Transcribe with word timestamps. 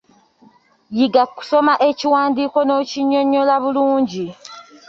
Yiga 0.95 1.23
kusoma 1.35 1.73
ekiwandiiko 1.89 2.59
n'okinnyonnyola 2.63 3.53
bulungi. 3.63 4.25